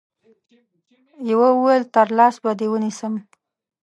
[1.31, 3.13] يوه ويل تر لاس به دي ونيسم